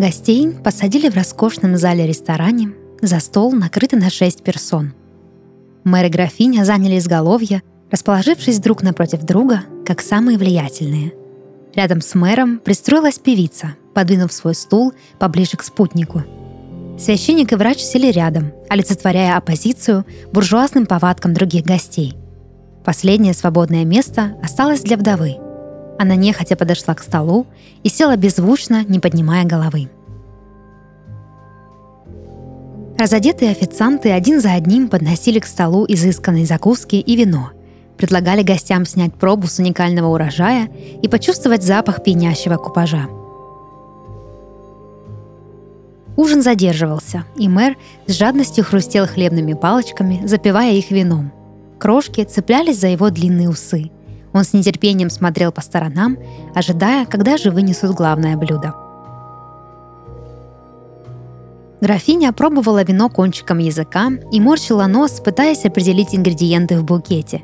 [0.00, 4.94] Гостей посадили в роскошном зале-ресторане за стол, накрытый на шесть персон.
[5.84, 11.12] Мэр и графиня заняли изголовье, расположившись друг напротив друга, как самые влиятельные.
[11.74, 16.22] Рядом с мэром пристроилась певица, подвинув свой стул поближе к спутнику.
[16.98, 22.16] Священник и врач сели рядом, олицетворяя оппозицию буржуазным повадкам других гостей.
[22.86, 25.36] Последнее свободное место осталось для вдовы.
[26.00, 27.46] Она нехотя подошла к столу
[27.82, 29.90] и села беззвучно, не поднимая головы.
[32.98, 37.50] Разодетые официанты один за одним подносили к столу изысканные закуски и вино,
[37.98, 40.70] предлагали гостям снять пробу с уникального урожая
[41.02, 43.06] и почувствовать запах пьянящего купажа.
[46.16, 47.76] Ужин задерживался, и мэр
[48.06, 51.30] с жадностью хрустел хлебными палочками, запивая их вином.
[51.78, 53.90] Крошки цеплялись за его длинные усы.
[54.32, 56.18] Он с нетерпением смотрел по сторонам,
[56.54, 58.74] ожидая, когда же вынесут главное блюдо–
[61.80, 67.42] Графиня пробовала вино кончиком языка и морщила нос, пытаясь определить ингредиенты в букете.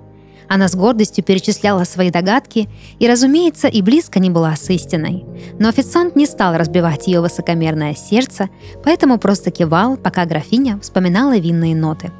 [0.49, 5.25] Она с гордостью перечисляла свои догадки и, разумеется, и близко не была с истиной.
[5.59, 8.49] Но официант не стал разбивать ее высокомерное сердце,
[8.85, 12.13] поэтому просто кивал, пока графиня вспоминала винные ноты.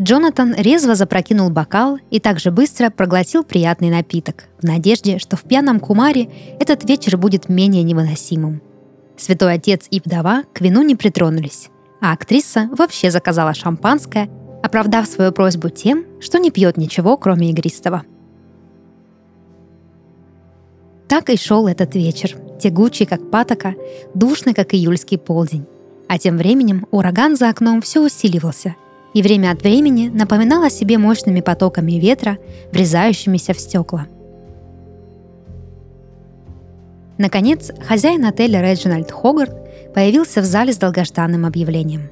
[0.00, 5.78] Джонатан резво запрокинул бокал и также быстро проглотил приятный напиток, в надежде, что в пьяном
[5.78, 8.62] кумаре этот вечер будет менее невыносимым.
[9.18, 11.68] Святой отец и вдова к вину не притронулись,
[12.00, 14.30] а актриса вообще заказала шампанское,
[14.62, 18.04] оправдав свою просьбу тем, что не пьет ничего, кроме игристого.
[21.08, 23.74] Так и шел этот вечер, тягучий, как патока,
[24.14, 25.66] душный, как июльский полдень.
[26.08, 28.76] А тем временем ураган за окном все усиливался,
[29.14, 32.38] и время от времени напоминал себе мощными потоками ветра,
[32.72, 34.06] врезающимися в стекла–
[37.20, 39.54] Наконец, хозяин отеля Реджинальд Хогарт
[39.92, 42.08] появился в зале с долгожданным объявлением.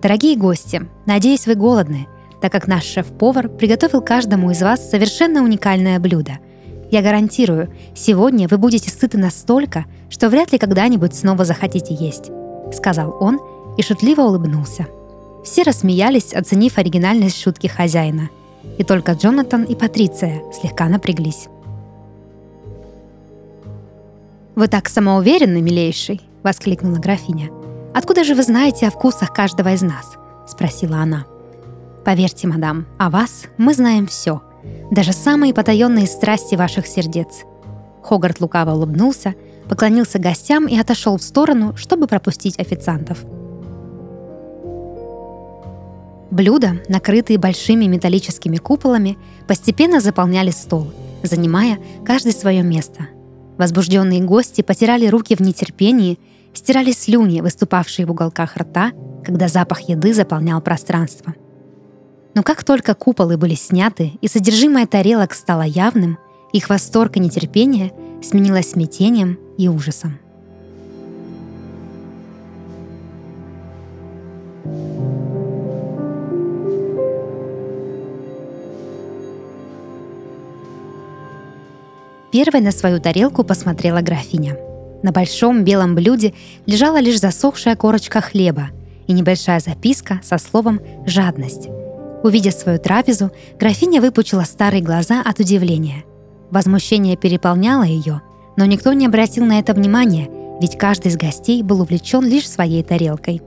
[0.00, 2.06] «Дорогие гости, надеюсь, вы голодны,
[2.40, 6.38] так как наш шеф-повар приготовил каждому из вас совершенно уникальное блюдо.
[6.92, 12.30] Я гарантирую, сегодня вы будете сыты настолько, что вряд ли когда-нибудь снова захотите есть»,—
[12.72, 13.40] сказал он
[13.76, 14.86] и шутливо улыбнулся.
[15.44, 18.30] Все рассмеялись, оценив оригинальность шутки хозяина.
[18.78, 21.48] И только Джонатан и Патриция слегка напряглись.
[24.54, 27.50] «Вы так самоуверенны, милейший!»— воскликнула графиня.
[27.94, 30.16] «Откуда же вы знаете о вкусах каждого из нас?»—
[30.48, 31.26] спросила она.
[32.04, 34.42] «Поверьте, мадам, о вас мы знаем все,
[34.90, 37.44] даже самые потаенные страсти ваших сердец».
[38.02, 39.34] Хогарт лукаво улыбнулся,
[39.68, 43.24] поклонился гостям и отошел в сторону, чтобы пропустить официантов.
[46.30, 49.16] Блюда, накрытые большими металлическими куполами,
[49.46, 53.08] постепенно заполняли стол, занимая каждый свое место—
[53.58, 56.18] Возбужденные гости потирали руки в нетерпении,
[56.54, 58.92] стирали слюни, выступавшие в уголках рта,
[59.24, 61.34] когда запах еды заполнял пространство.
[62.34, 66.18] Но как только куполы были сняты и содержимое тарелок стало явным,
[66.52, 70.20] их восторг и нетерпение сменилось смятением и ужасом.
[82.30, 84.56] Первой на свою тарелку посмотрела графиня.
[85.02, 86.34] На большом белом блюде
[86.66, 88.68] лежала лишь засохшая корочка хлеба
[89.06, 91.68] и небольшая записка со словом «жадность».
[92.22, 96.04] Увидев свою трапезу, графиня выпучила старые глаза от удивления.
[96.50, 98.20] Возмущение переполняло ее,
[98.56, 100.28] но никто не обратил на это внимания,
[100.60, 103.40] ведь каждый из гостей был увлечен лишь своей тарелкой.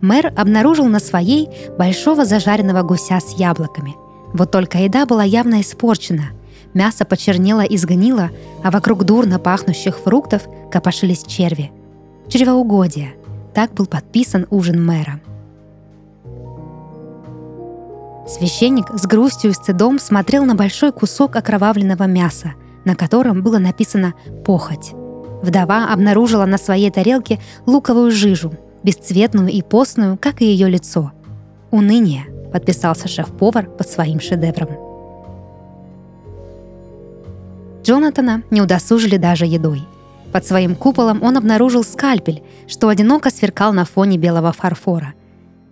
[0.00, 1.48] Мэр обнаружил на своей
[1.78, 3.94] большого зажаренного гуся с яблоками–
[4.32, 6.30] вот только еда была явно испорчена.
[6.74, 8.30] Мясо почернело и сгнило,
[8.62, 11.72] а вокруг дурно пахнущих фруктов копошились черви.
[12.28, 13.14] Чревоугодие.
[13.54, 15.20] Так был подписан ужин мэра.
[18.28, 22.52] Священник с грустью и стыдом смотрел на большой кусок окровавленного мяса,
[22.84, 24.12] на котором было написано
[24.44, 24.92] «похоть».
[25.42, 28.52] Вдова обнаружила на своей тарелке луковую жижу,
[28.82, 31.12] бесцветную и постную, как и ее лицо.
[31.70, 34.68] Уныние– подписался шеф-повар под своим шедевром.
[37.82, 39.82] Джонатана не удосужили даже едой.
[40.32, 45.14] Под своим куполом он обнаружил скальпель, что одиноко сверкал на фоне белого фарфора.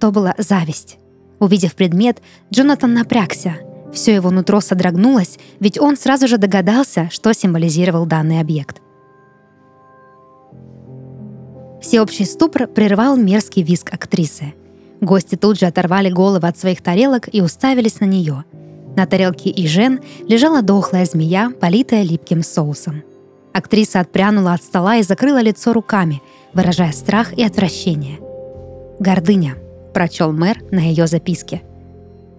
[0.01, 0.99] То была зависть.
[1.41, 3.57] Увидев предмет, Джонатан напрягся.
[3.93, 8.81] Все его нутро содрогнулось, ведь он сразу же догадался, что символизировал данный объект.
[11.83, 14.55] Всеобщий ступор прервал мерзкий визг актрисы–
[15.01, 18.45] Гости тут же оторвали головы от своих тарелок и уставились на нее.
[18.97, 23.03] На тарелке Ижен лежала дохлая змея, политая липким соусом.
[23.53, 26.23] Актриса отпрянула от стола и закрыла лицо руками,
[26.55, 28.19] выражая страх и отвращение.
[28.99, 29.57] «Гордыня»,—
[29.95, 31.63] прочел мэр на ее записке.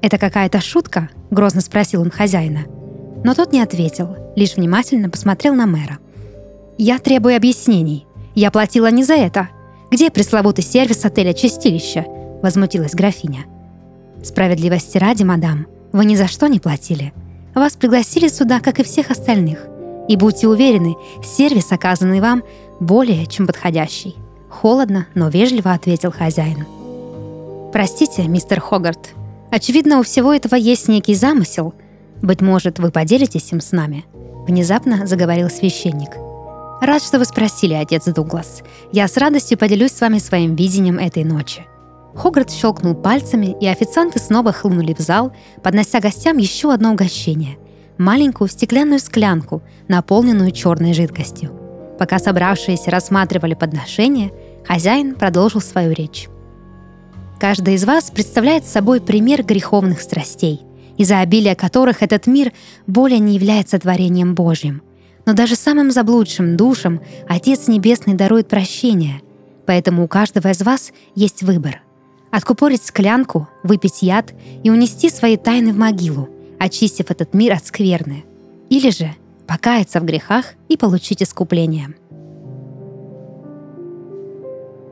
[0.02, 2.66] «Это какая-то шутка?»— грозно спросил он хозяина.
[3.24, 6.00] Но тот не ответил, лишь внимательно посмотрел на мэра.
[6.78, 8.06] «Я требую объяснений.
[8.36, 9.50] Я платила не за это.
[9.90, 12.06] Где пресловутый сервис отеля «Чистилище»?»—
[12.42, 13.46] возмутилась графиня.
[14.24, 17.14] «Справедливости ради, мадам, вы ни за что не платили.
[17.56, 19.68] Вас пригласили сюда, как и всех остальных.
[20.08, 22.44] И будьте уверены, сервис, оказанный вам,
[22.80, 24.16] более чем подходящий.
[24.50, 26.66] Холодно, но вежливо ответил хозяин.
[27.74, 29.14] «Простите, мистер Хогарт.
[29.52, 31.74] Очевидно, у всего этого есть некий замысел.
[32.22, 34.06] Быть может, вы поделитесь им с нами?»
[34.48, 36.12] Внезапно заговорил священник.
[36.80, 38.62] «Рад, что вы спросили, отец Дуглас.
[38.92, 41.66] Я с радостью поделюсь с вами своим видением этой ночи».
[42.16, 45.34] Хогарт щелкнул пальцами, и официанты снова хлынули в зал,
[45.64, 47.58] поднося гостям еще одно угощение–
[47.98, 51.52] маленькую стеклянную склянку, наполненную черной жидкостью.
[52.00, 54.32] Пока собравшиеся рассматривали подношение,
[54.66, 56.28] хозяин продолжил свою речь.
[57.40, 60.62] Каждый из вас представляет собой пример греховных страстей,
[60.98, 62.52] из-за обилия которых этот мир
[62.88, 64.82] более не является творением Божьим.
[65.26, 69.22] Но даже самым заблудшим душам Отец Небесный дарует прощение,
[69.66, 71.82] поэтому у каждого из вас есть выбор–
[72.32, 74.34] Откупорить склянку, выпить яд
[74.64, 76.30] и унести свои тайны в могилу,
[76.60, 78.26] очистив этот мир от скверны.
[78.70, 79.16] Или же
[79.48, 81.96] покаяться в грехах и получить искупление.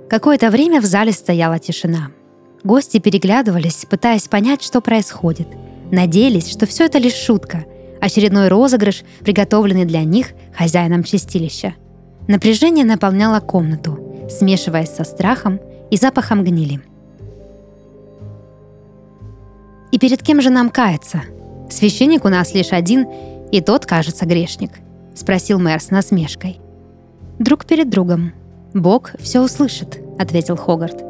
[0.09, 2.11] Какое-то время в зале стояла тишина.
[2.63, 5.47] Гости переглядывались, пытаясь понять, что происходит.
[5.91, 7.65] Надеялись, что все это лишь шутка,
[7.99, 11.73] очередной розыгрыш, приготовленный для них хозяином чистилища.
[12.27, 13.99] Напряжение наполняло комнату,
[14.29, 15.59] смешиваясь со страхом
[15.91, 16.81] и запахом гнили–
[19.95, 21.21] и перед кем же нам каяться?
[21.69, 23.07] Священник у нас лишь один,
[23.53, 24.71] и тот, кажется, грешник»,—
[25.15, 26.59] спросил мэр с насмешкой.
[27.39, 28.33] «Друг перед другом.
[28.73, 31.01] Бог все услышит»,— ответил Хогарт.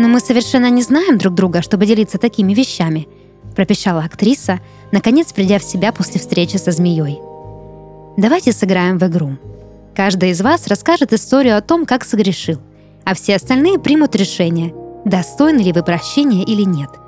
[0.00, 3.06] «Но мы совершенно не знаем друг друга, чтобы делиться такими вещами»,—
[3.54, 4.58] пропищала актриса,
[4.90, 7.20] наконец придя в себя после встречи со змеей.
[8.16, 9.38] «Давайте сыграем в игру.
[9.94, 12.58] Каждый из вас расскажет историю о том, как согрешил,
[13.04, 14.74] а все остальные примут решение,
[15.04, 16.90] достойны ли вы прощения или нет—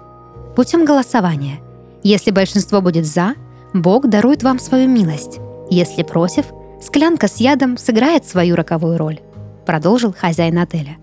[0.55, 1.61] путем голосования.
[2.03, 3.35] Если большинство будет «за»,
[3.73, 5.39] Бог дарует вам свою милость.
[5.71, 6.47] Если против,
[6.81, 9.21] склянка с ядом сыграет свою роковую роль»,—
[9.67, 10.97] продолжил хозяин отеля.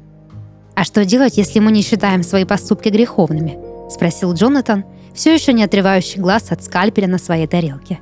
[0.75, 3.57] «А что делать, если мы не считаем свои поступки греховными?»—
[3.89, 4.83] спросил Джонатан,
[5.13, 7.99] все еще не отрывающий глаз от скальпеля на своей тарелке.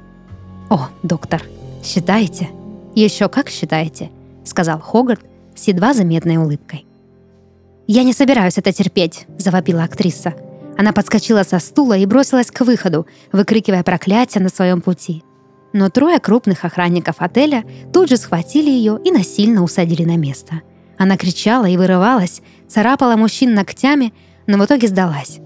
[0.69, 1.43] «О, доктор,
[1.83, 2.49] считаете?»
[2.95, 4.09] «Еще как считаете?»—
[4.45, 5.21] сказал Хогарт
[5.53, 6.85] с едва заметной улыбкой.
[7.87, 10.33] «Я не собираюсь это терпеть»,— завопила актриса.
[10.77, 15.23] Она подскочила со стула и бросилась к выходу, выкрикивая проклятие на своем пути.
[15.73, 17.63] Но трое крупных охранников отеля
[17.93, 20.61] тут же схватили ее и насильно усадили на место.
[20.97, 24.13] Она кричала и вырывалась, царапала мужчин ногтями,
[24.47, 25.39] но в итоге сдалась.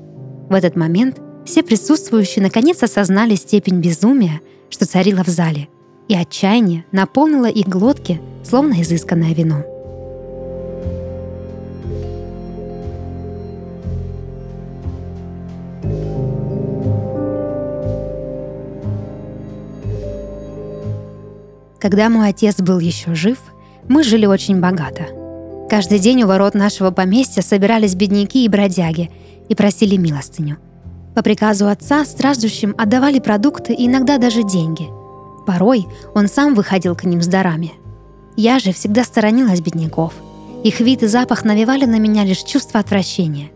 [0.49, 5.67] В этот момент все присутствующие наконец осознали степень безумия, что царило в зале,
[6.07, 9.63] и отчаяние наполнило их глотки, словно изысканное вино.
[21.79, 23.37] Когда мой отец был еще жив,
[23.87, 25.07] мы жили очень богато.
[25.69, 29.09] Каждый день у ворот нашего поместья собирались бедняки и бродяги
[29.47, 30.57] и просили милостыню.
[31.15, 34.89] По приказу отца страждущим отдавали продукты и иногда даже деньги.
[35.47, 37.73] Порой он сам выходил к ним с дарами.
[38.35, 40.13] Я же всегда сторонилась бедняков.
[40.63, 43.51] Их вид и запах навевали на меня лишь чувство отвращения.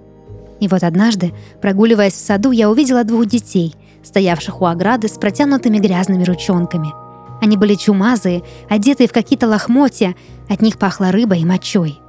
[0.61, 5.79] И вот однажды, прогуливаясь в саду, я увидела двух детей, стоявших у ограды с протянутыми
[5.79, 6.93] грязными ручонками–
[7.43, 10.15] они были чумазые, одетые в какие-то лохмотья,
[10.47, 11.99] от них пахло рыбой и мочой.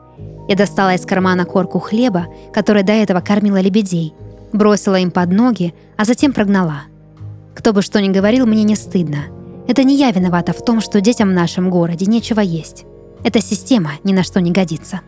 [0.49, 4.15] Я достала из кармана корку хлеба, которая до этого кормила лебедей,
[4.53, 6.83] бросила им под ноги, а затем прогнала.
[7.57, 9.25] Кто бы что ни говорил, мне не стыдно.
[9.67, 12.85] Это не я виновата в том, что детям в нашем городе нечего есть.
[13.25, 15.01] Эта система ни на что не годится.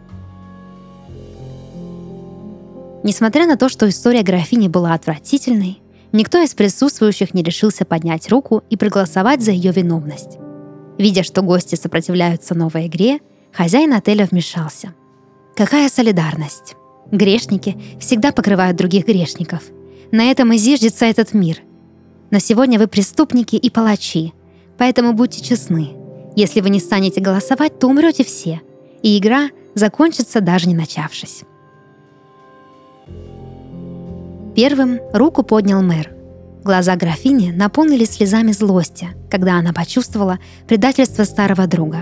[3.04, 5.80] Несмотря на то, что история графини была отвратительной,
[6.16, 10.38] Никто из присутствующих не решился поднять руку и проголосовать за ее виновность.
[10.96, 13.18] Видя, что гости сопротивляются новой игре,
[13.52, 14.94] хозяин отеля вмешался.
[15.54, 16.74] Какая солидарность!
[17.12, 19.60] Грешники всегда покрывают других грешников.
[20.10, 21.58] На этом и зиждется этот мир.
[22.30, 24.32] Но сегодня вы преступники и палачи,
[24.78, 25.90] поэтому будьте честны.
[26.34, 28.62] Если вы не станете голосовать, то умрете все,
[29.02, 31.42] и игра закончится даже не начавшись.
[34.56, 36.14] Первым руку поднял мэр.
[36.64, 41.98] Глаза графини наполнились слезами злости, когда она почувствовала предательство старого друга.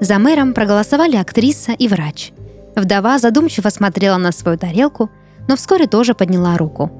[0.00, 2.32] За мэром проголосовали актриса и врач.
[2.74, 5.10] Вдова задумчиво смотрела на свою тарелку,
[5.46, 6.90] но вскоре тоже подняла руку.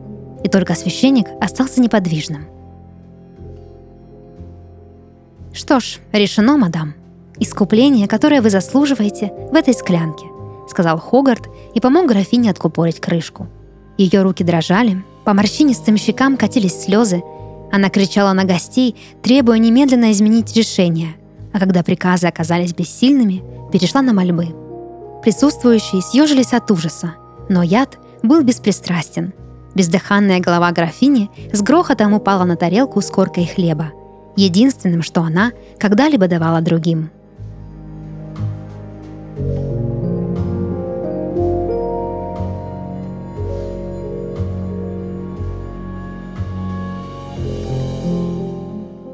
[0.45, 2.47] И только священник остался неподвижным.
[5.53, 6.95] «Что ж, решено, мадам.
[7.41, 10.27] Искупление, которое вы заслуживаете, в этой склянке»,—
[10.69, 13.49] сказал Хогарт и помог графине откупорить крышку.
[13.97, 17.23] Ее руки дрожали, по морщинистым щекам катились слезы.
[17.73, 21.17] Она кричала на гостей, требуя немедленно изменить решение.
[21.53, 24.49] А когда приказы оказались бессильными, перешла на мольбы.
[25.23, 27.15] Присутствующие съежились от ужаса,
[27.49, 29.33] но яд был беспристрастен.
[29.75, 33.93] Бездыханная голова графини с грохотом упала на тарелку с коркой хлеба,
[34.37, 37.11] единственным, что она когда-либо давала другим.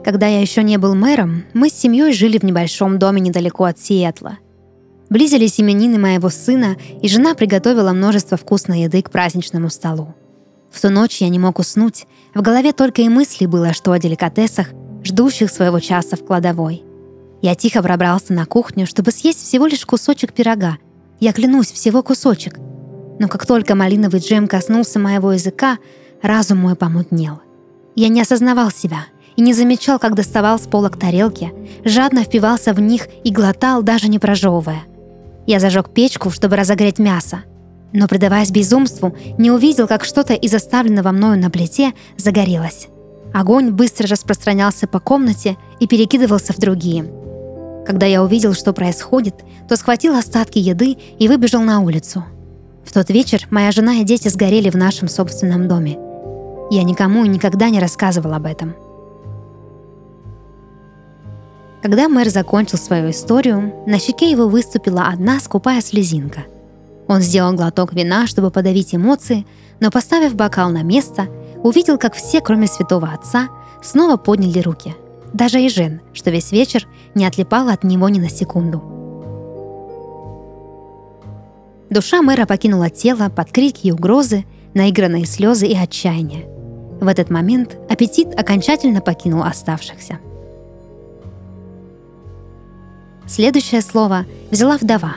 [0.04, 3.78] Когда я еще не был мэром, мы с семьей жили в небольшом доме недалеко от
[3.78, 4.38] Сиэтла.
[5.10, 10.14] Близились именины моего сына, и жена приготовила множество вкусной еды к праздничному столу.
[10.70, 13.98] В ту ночь я не мог уснуть, в голове только и мысли было, что о
[13.98, 14.68] деликатесах,
[15.04, 16.82] ждущих своего часа в кладовой.
[17.40, 20.78] Я тихо пробрался на кухню, чтобы съесть всего лишь кусочек пирога.
[21.20, 22.58] Я клянусь, всего кусочек.
[23.18, 25.78] Но как только малиновый джем коснулся моего языка,
[26.22, 27.40] разум мой помутнел.
[27.94, 31.52] Я не осознавал себя— и не замечал, как доставал с полок тарелки,
[31.84, 34.82] жадно впивался в них и глотал, даже не прожевывая.
[35.46, 37.42] Я зажег печку, чтобы разогреть мясо,
[37.92, 42.88] но, предаваясь безумству, не увидел, как что-то из оставленного мною на плите загорелось.
[43.34, 47.10] Огонь быстро распространялся по комнате и перекидывался в другие.
[47.86, 49.34] Когда я увидел, что происходит,
[49.68, 52.24] то схватил остатки еды и выбежал на улицу.
[52.84, 55.98] В тот вечер моя жена и дети сгорели в нашем собственном доме.
[56.70, 58.74] Я никому и никогда не рассказывал об этом–
[61.82, 66.44] когда мэр закончил свою историю, на щеке его выступила одна скупая слезинка.
[67.08, 69.44] Он сделал глоток вина, чтобы подавить эмоции,
[69.80, 71.26] но поставив бокал на место,
[71.64, 73.48] увидел, как все, кроме святого отца,
[73.82, 74.94] снова подняли руки.
[75.32, 76.86] Даже и Жен, что весь вечер
[77.16, 78.80] не отлипала от него ни на секунду.
[81.90, 86.46] Душа мэра покинула тело под крики и угрозы, наигранные слезы и отчаяние.
[87.00, 90.20] В этот момент аппетит окончательно покинул оставшихся–
[93.26, 95.14] Следующее слово взяла вдова.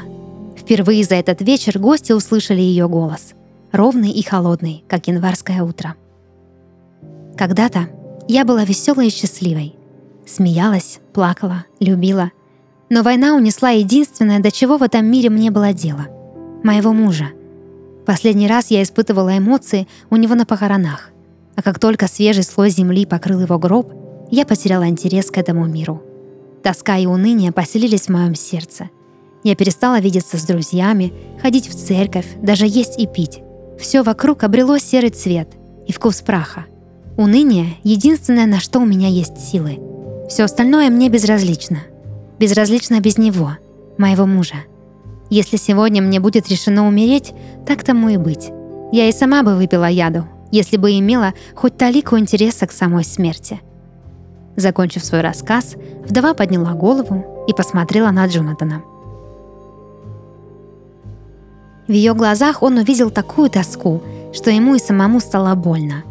[0.58, 3.34] Впервые за этот вечер гости услышали ее голос.
[3.72, 5.96] Ровный и холодный, как январское утро.
[7.38, 7.90] Когда-то
[8.28, 9.76] я была веселой и счастливой.
[10.26, 12.32] Смеялась, плакала, любила.
[12.90, 16.08] Но война унесла единственное, до чего в этом мире мне было дело.
[16.64, 17.30] Моего мужа.
[18.06, 21.10] Последний раз я испытывала эмоции у него на похоронах.
[21.56, 23.92] А как только свежий слой земли покрыл его гроб,
[24.32, 26.02] я потеряла интерес к этому миру–
[26.66, 28.90] Тоска и уныние поселились в моем сердце.
[29.44, 33.44] Я перестала видеться с друзьями, ходить в церковь, даже есть и пить.
[33.80, 35.48] Все вокруг обрело серый цвет
[35.86, 36.66] и вкус праха.
[37.18, 39.78] Уныние— единственное, на что у меня есть силы.
[40.28, 41.84] Все остальное мне безразлично.
[42.40, 43.58] Безразлично без него,
[44.00, 44.56] моего мужа.
[45.30, 47.32] Если сегодня мне будет решено умереть,
[47.68, 48.50] так тому и быть.
[48.92, 53.62] Я и сама бы выпила яду, если бы имела хоть талику интереса к самой смерти—
[54.56, 58.84] Закончив свой рассказ, вдова подняла голову и посмотрела на Джонатана.
[61.88, 64.02] В ее глазах он увидел такую тоску,
[64.34, 66.04] что ему и самому стало больно.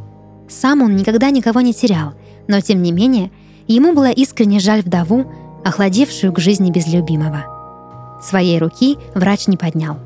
[0.49, 2.13] Сам он никогда никого не терял,
[2.47, 3.31] но тем не менее
[3.67, 5.25] ему было искренне жаль вдову,
[5.65, 8.21] охладевшую к жизни без любимого.
[8.23, 9.97] Своей руки врач не поднял.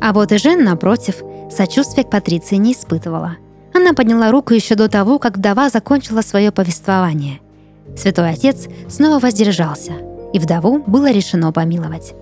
[0.00, 3.36] А вот и Жен, напротив, сочувствия к Патриции не испытывала–
[3.74, 7.40] она подняла руку еще до того, как вдова закончила свое повествование.
[7.96, 9.92] Святой Отец снова воздержался,
[10.32, 12.14] и вдову было решено помиловать.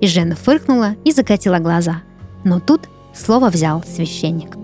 [0.00, 2.02] И Жена фыркнула и закатила глаза.
[2.44, 4.56] Но тут слово взял священник.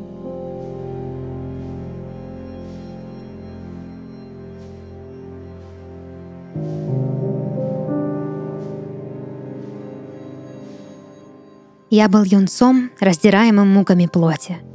[11.90, 14.59] Я был юнцом, раздираемым муками плоти–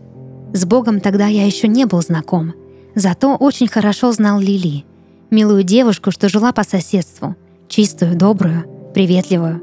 [0.53, 2.53] с Богом тогда я еще не был знаком,
[2.93, 4.85] зато очень хорошо знал Лили,
[5.31, 7.35] милую девушку, что жила по соседству,
[7.67, 9.61] чистую, добрую, приветливую.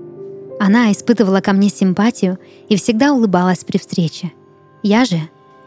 [0.58, 4.32] Она испытывала ко мне симпатию и всегда улыбалась при встрече.
[4.82, 5.20] Я же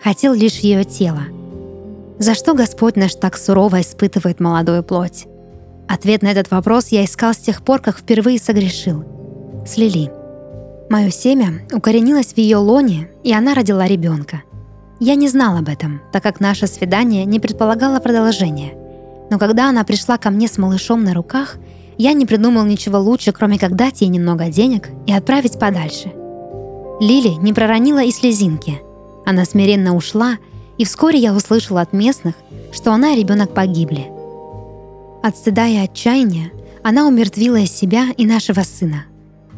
[0.03, 1.23] хотел лишь ее тело.
[2.19, 5.25] За что Господь наш так сурово испытывает молодую плоть?
[5.87, 9.05] Ответ на этот вопрос я искал с тех пор, как впервые согрешил.
[9.65, 10.11] С Лили.
[10.89, 14.43] Мое семя укоренилось в ее лоне, и она родила ребенка—
[15.05, 18.73] Я не знал об этом, так как наше свидание не предполагало продолжения.
[19.29, 21.57] Но когда она пришла ко мне с малышом на руках,
[21.97, 26.13] я не придумал ничего лучше, кроме как дать ей немного денег и отправить подальше.
[27.01, 28.79] Лили не проронила и слезинки.
[29.25, 30.37] Она смиренно ушла,
[30.77, 32.35] и вскоре я услышал от местных,
[32.71, 34.09] что она и ребенок погибли.
[35.21, 36.49] От стыда и отчаяния
[36.81, 39.03] она умертвила себя и нашего сына.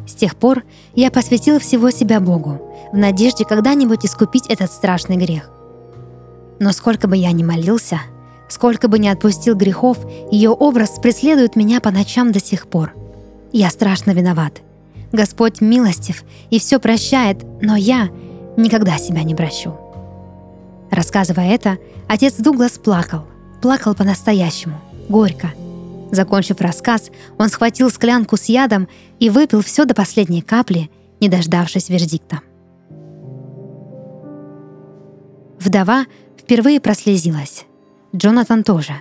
[0.06, 0.62] С тех пор
[0.94, 2.60] я посвятил всего себя Богу,
[2.92, 5.50] в надежде когда-нибудь искупить этот страшный грех.
[6.60, 8.00] Но сколько бы я ни молился,
[8.48, 9.98] сколько бы ни отпустил грехов,
[10.30, 12.94] ее образ преследует меня по ночам до сих пор.
[13.52, 14.62] Я страшно виноват.
[15.12, 18.08] Господь милостив и все прощает, но я
[18.56, 19.74] никогда себя не прощу.
[20.90, 23.24] Рассказывая это, отец Дуглас плакал.
[23.60, 25.50] Плакал по-настоящему, горько.
[26.10, 31.88] Закончив рассказ, он схватил склянку с ядом и выпил все до последней капли, не дождавшись
[31.88, 32.40] вердикта.
[35.58, 36.06] Вдова
[36.38, 37.64] впервые прослезилась.
[38.14, 38.92] Джонатан тоже.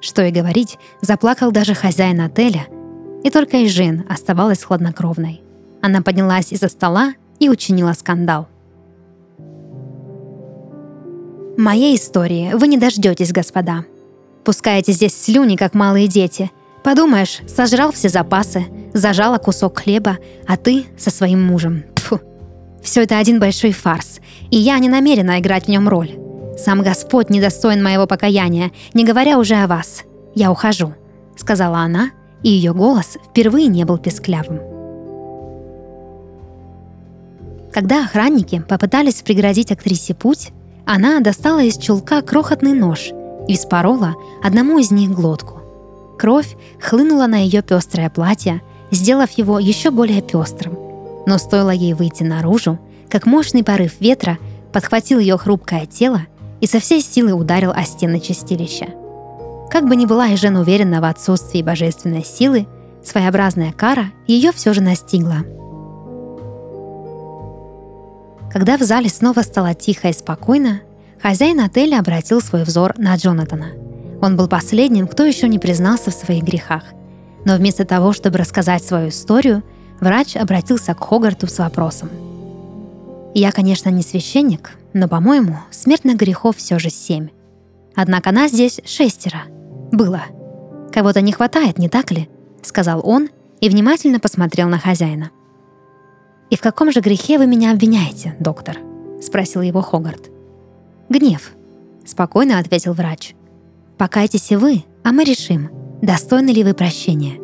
[0.00, 2.66] Что и говорить, заплакал даже хозяин отеля,
[3.24, 5.42] и только Эжин оставалась хладнокровной.
[5.82, 8.48] Она поднялась из-за стола и учинила скандал.
[11.56, 13.84] Моей истории вы не дождетесь, господа.
[14.44, 16.50] Пускаете здесь слюни, как малые дети.
[16.82, 21.84] Подумаешь, сожрал все запасы, зажала кусок хлеба, а ты со своим мужем.
[21.94, 22.20] Тьфу.
[22.82, 24.20] Все это один большой фарс,
[24.50, 26.18] и я не намерена играть в нем роль.
[26.58, 30.02] Сам Господь недостоин моего покаяния, не говоря уже о вас.
[30.34, 30.92] Я ухожу»,—
[31.36, 32.10] сказала она,
[32.42, 34.60] и ее голос впервые не был песклявым.
[37.72, 40.50] Когда охранники попытались преградить актрисе путь,
[40.84, 43.10] она достала из чулка крохотный нож
[43.48, 45.60] и вспорола одному из них глотку.
[46.18, 50.78] Кровь хлынула на ее пестрое платье, сделав его еще более пестрым.
[51.26, 52.78] Но стоило ей выйти наружу,
[53.08, 54.38] как мощный порыв ветра
[54.72, 56.22] подхватил ее хрупкое тело
[56.60, 58.86] и со всей силы ударил о стены чистилища.
[59.70, 62.66] Как бы ни была и Жен уверена в отсутствии божественной силы,
[63.02, 65.44] своеобразная кара ее все же настигла–
[68.54, 70.82] когда в зале снова стало тихо и спокойно,
[71.24, 73.68] хозяин отеля обратил свой взор на Джонатана.
[74.20, 76.84] Он был последним, кто еще не признался в своих грехах.
[77.46, 79.62] Но вместо того, чтобы рассказать свою историю,
[80.00, 82.10] врач обратился к Хогарту с вопросом.
[83.34, 87.30] «Я, конечно, не священник, но, по-моему, смертных грехов все же семь.
[87.96, 89.44] Однако нас здесь шестеро.
[89.92, 90.24] Было.
[90.92, 92.28] Кого-то не хватает, не так ли?»—
[92.62, 95.30] сказал он и внимательно посмотрел на хозяина—
[96.50, 98.78] «И в каком же грехе вы меня обвиняете, доктор?»—
[99.20, 100.33] спросил его Хогарт.
[101.08, 101.52] «Гнев»,—
[102.04, 103.34] спокойно ответил врач.
[103.98, 105.70] «Покайтесь и вы, а мы решим,
[106.02, 107.38] достойны ли вы прощения.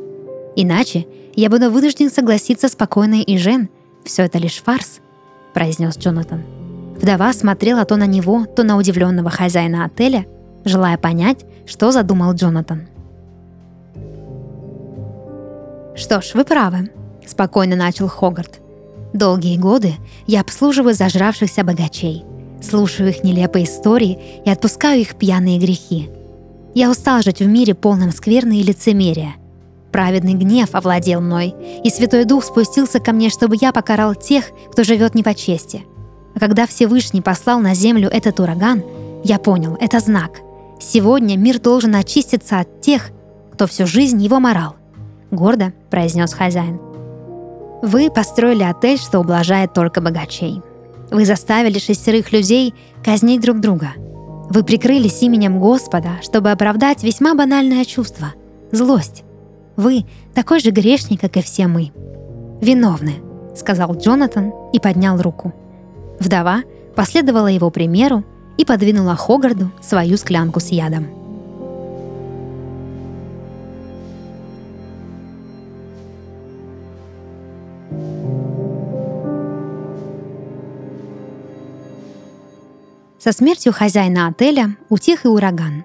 [0.57, 3.69] Иначе я буду вынужден согласиться спокойно и Жен.
[4.05, 5.01] Все это лишь фарс»,—
[5.55, 6.43] произнес Джонатан.
[6.97, 10.27] Вдова смотрела то на него, то на удивленного хозяина отеля,
[10.65, 12.89] желая понять, что задумал Джонатан.
[15.95, 16.91] «Что ж, вы правы»,—
[17.27, 18.61] спокойно начал Хогарт.
[19.13, 19.95] Долгие годы
[20.27, 22.25] я обслуживаю зажравшихся богачей,
[22.63, 26.11] слушаю их нелепые истории и отпускаю их пьяные грехи.
[26.75, 29.35] Я устал жить в мире полном скверны и лицемерия.
[29.91, 34.85] Праведный гнев овладел мной, и Святой Дух спустился ко мне, чтобы я покарал тех, кто
[34.85, 35.85] живет не по чести.
[36.35, 38.85] А когда Всевышний послал на землю этот ураган,
[39.25, 40.39] я понял, это знак.
[40.81, 43.11] Сегодня мир должен очиститься от тех,
[43.53, 44.77] кто всю жизнь его морал.
[45.31, 46.81] Гордо произнес хозяин.
[47.83, 50.63] Вы построили отель, что ублажает только богачей.
[51.11, 53.93] Вы заставили шестерых людей казнить друг друга.
[54.49, 58.35] Вы прикрылись именем Господа, чтобы оправдать весьма банальное чувство–
[58.73, 59.25] злость.
[59.77, 61.93] Вы такой же грешник, как и все мы.
[62.61, 63.15] Виновны,
[63.57, 65.55] сказал Джонатан и поднял руку.
[66.19, 66.63] Вдова
[66.95, 68.25] последовала его примеру
[68.59, 71.20] и подвинула Хогарду свою склянку с ядом.
[83.23, 85.85] Со смертью хозяина отеля утих и ураган.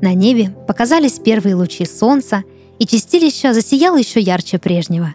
[0.00, 2.42] На небе показались первые лучи солнца,
[2.80, 5.14] и чистилище засияло еще ярче прежнего.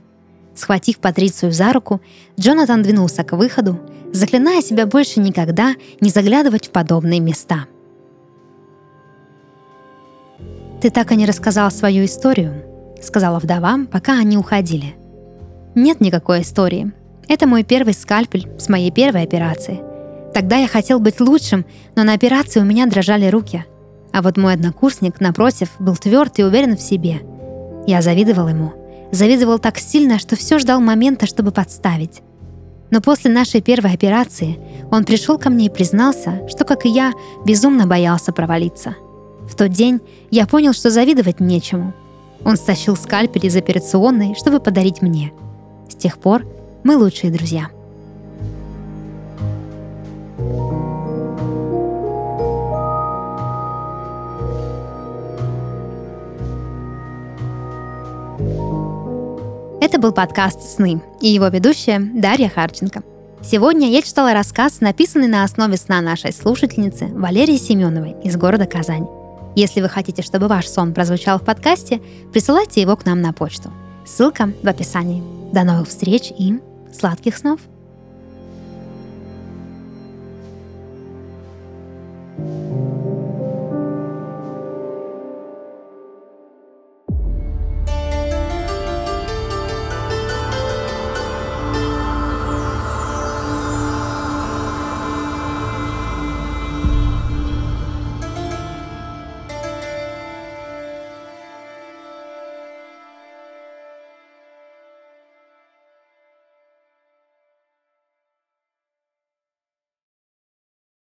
[0.55, 1.99] Схватив Патрицию за руку,
[2.39, 3.77] Джонатан двинулся к выходу,
[4.13, 7.65] заклиная себя больше никогда не заглядывать в подобные места.
[10.81, 12.63] «Ты так и не рассказал свою историю»,—
[13.01, 14.95] сказала вдова, пока они уходили.
[15.75, 16.93] «Нет никакой истории.
[17.27, 19.86] Это мой первый скальпель с моей первой операции.
[20.37, 23.65] Тогда я хотел быть лучшим, но на операции у меня дрожали руки.
[24.13, 27.21] А вот мой однокурсник, напротив, был тверд и уверен в себе.
[27.87, 28.71] Я завидовал ему.
[29.11, 32.21] Завидовал так сильно, что все ждал момента, чтобы подставить.
[32.91, 34.59] Но после нашей первой операции
[34.91, 38.95] он пришел ко мне и признался, что, как и я, безумно боялся провалиться.
[39.49, 41.95] В тот день я понял, что завидовать нечему.
[42.45, 45.33] Он стащил скальпель из операционной, чтобы подарить мне.
[45.89, 46.45] С тех пор
[46.83, 47.71] мы лучшие друзья.
[59.79, 63.03] Это был подкаст «Сны» и его ведущая Дарья Харченко.
[63.41, 69.07] Сегодня я читала рассказ, написанный на основе сна нашей слушательницы Валерии Семеновой из города Казань.
[69.55, 72.01] Если вы хотите, чтобы ваш сон прозвучал в подкасте,
[72.33, 73.71] присылайте его к нам на почту.
[74.05, 75.23] Ссылка в описании.
[75.53, 76.59] До новых встреч и
[76.91, 77.59] сладких снов!